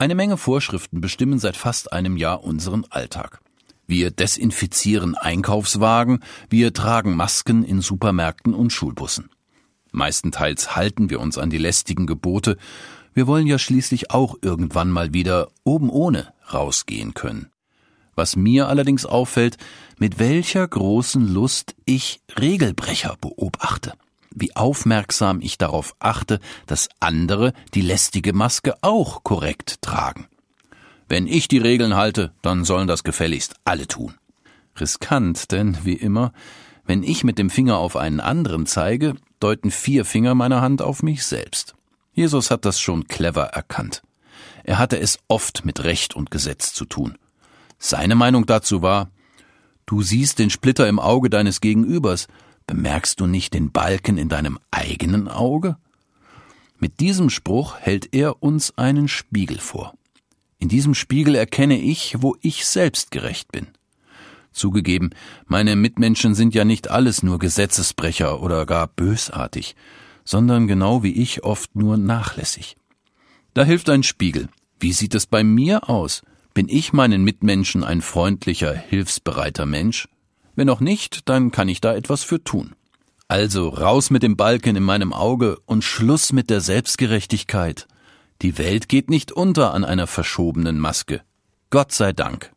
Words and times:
Eine 0.00 0.14
Menge 0.14 0.36
Vorschriften 0.36 1.00
bestimmen 1.00 1.40
seit 1.40 1.56
fast 1.56 1.92
einem 1.92 2.16
Jahr 2.16 2.44
unseren 2.44 2.84
Alltag. 2.88 3.40
Wir 3.88 4.12
desinfizieren 4.12 5.16
Einkaufswagen, 5.16 6.20
wir 6.48 6.72
tragen 6.72 7.16
Masken 7.16 7.64
in 7.64 7.80
Supermärkten 7.80 8.54
und 8.54 8.72
Schulbussen. 8.72 9.28
Meistenteils 9.90 10.76
halten 10.76 11.10
wir 11.10 11.18
uns 11.18 11.36
an 11.36 11.50
die 11.50 11.58
lästigen 11.58 12.06
Gebote, 12.06 12.58
wir 13.12 13.26
wollen 13.26 13.48
ja 13.48 13.58
schließlich 13.58 14.12
auch 14.12 14.36
irgendwann 14.40 14.88
mal 14.92 15.12
wieder 15.12 15.48
oben 15.64 15.90
ohne 15.90 16.32
rausgehen 16.52 17.14
können. 17.14 17.50
Was 18.14 18.36
mir 18.36 18.68
allerdings 18.68 19.04
auffällt, 19.04 19.56
mit 19.98 20.20
welcher 20.20 20.68
großen 20.68 21.26
Lust 21.26 21.74
ich 21.86 22.20
Regelbrecher 22.38 23.16
beobachte, 23.20 23.94
wie 24.40 24.54
aufmerksam 24.56 25.40
ich 25.40 25.58
darauf 25.58 25.94
achte, 25.98 26.40
dass 26.66 26.88
andere 27.00 27.52
die 27.74 27.80
lästige 27.80 28.32
Maske 28.32 28.74
auch 28.82 29.22
korrekt 29.22 29.82
tragen. 29.82 30.26
Wenn 31.08 31.26
ich 31.26 31.48
die 31.48 31.58
Regeln 31.58 31.96
halte, 31.96 32.32
dann 32.42 32.64
sollen 32.64 32.86
das 32.86 33.02
gefälligst 33.02 33.54
alle 33.64 33.86
tun. 33.86 34.14
Riskant, 34.78 35.50
denn 35.52 35.78
wie 35.84 35.94
immer, 35.94 36.32
wenn 36.84 37.02
ich 37.02 37.24
mit 37.24 37.38
dem 37.38 37.50
Finger 37.50 37.78
auf 37.78 37.96
einen 37.96 38.20
anderen 38.20 38.66
zeige, 38.66 39.14
deuten 39.40 39.70
vier 39.70 40.04
Finger 40.04 40.34
meiner 40.34 40.60
Hand 40.60 40.82
auf 40.82 41.02
mich 41.02 41.24
selbst. 41.24 41.74
Jesus 42.12 42.50
hat 42.50 42.64
das 42.64 42.80
schon 42.80 43.06
clever 43.06 43.44
erkannt. 43.44 44.02
Er 44.64 44.78
hatte 44.78 44.98
es 44.98 45.18
oft 45.28 45.64
mit 45.64 45.84
Recht 45.84 46.14
und 46.14 46.30
Gesetz 46.30 46.74
zu 46.74 46.84
tun. 46.84 47.16
Seine 47.78 48.16
Meinung 48.16 48.44
dazu 48.44 48.82
war, 48.82 49.10
du 49.86 50.02
siehst 50.02 50.38
den 50.38 50.50
Splitter 50.50 50.88
im 50.88 50.98
Auge 50.98 51.30
deines 51.30 51.60
Gegenübers, 51.60 52.26
bemerkst 52.68 53.18
du 53.18 53.26
nicht 53.26 53.54
den 53.54 53.72
Balken 53.72 54.18
in 54.18 54.28
deinem 54.28 54.60
eigenen 54.70 55.26
Auge? 55.26 55.76
Mit 56.78 57.00
diesem 57.00 57.28
Spruch 57.30 57.76
hält 57.80 58.14
er 58.14 58.40
uns 58.40 58.78
einen 58.78 59.08
Spiegel 59.08 59.58
vor. 59.58 59.94
In 60.60 60.68
diesem 60.68 60.94
Spiegel 60.94 61.34
erkenne 61.34 61.80
ich, 61.80 62.16
wo 62.20 62.36
ich 62.40 62.66
selbst 62.66 63.10
gerecht 63.10 63.50
bin. 63.50 63.66
Zugegeben, 64.52 65.10
meine 65.46 65.74
Mitmenschen 65.76 66.34
sind 66.34 66.54
ja 66.54 66.64
nicht 66.64 66.90
alles 66.90 67.22
nur 67.22 67.38
Gesetzesbrecher 67.38 68.40
oder 68.42 68.66
gar 68.66 68.86
bösartig, 68.86 69.74
sondern 70.24 70.68
genau 70.68 71.02
wie 71.02 71.12
ich 71.12 71.42
oft 71.44 71.74
nur 71.74 71.96
nachlässig. 71.96 72.76
Da 73.54 73.64
hilft 73.64 73.88
ein 73.88 74.02
Spiegel. 74.02 74.48
Wie 74.78 74.92
sieht 74.92 75.14
es 75.14 75.26
bei 75.26 75.42
mir 75.42 75.88
aus? 75.88 76.22
Bin 76.54 76.68
ich 76.68 76.92
meinen 76.92 77.24
Mitmenschen 77.24 77.82
ein 77.82 78.02
freundlicher, 78.02 78.74
hilfsbereiter 78.74 79.64
Mensch? 79.64 80.08
Wenn 80.58 80.70
auch 80.70 80.80
nicht, 80.80 81.28
dann 81.28 81.52
kann 81.52 81.68
ich 81.68 81.80
da 81.80 81.94
etwas 81.94 82.24
für 82.24 82.42
tun. 82.42 82.74
Also 83.28 83.68
raus 83.68 84.10
mit 84.10 84.24
dem 84.24 84.36
Balken 84.36 84.74
in 84.74 84.82
meinem 84.82 85.12
Auge 85.12 85.60
und 85.66 85.84
Schluss 85.84 86.32
mit 86.32 86.50
der 86.50 86.60
Selbstgerechtigkeit. 86.60 87.86
Die 88.42 88.58
Welt 88.58 88.88
geht 88.88 89.08
nicht 89.08 89.30
unter 89.30 89.72
an 89.72 89.84
einer 89.84 90.08
verschobenen 90.08 90.80
Maske. 90.80 91.22
Gott 91.70 91.92
sei 91.92 92.12
Dank. 92.12 92.50